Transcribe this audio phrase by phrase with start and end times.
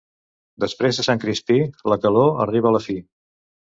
[0.63, 1.61] Després de Sant Crispí,
[1.95, 3.03] la calor arriba a la fi.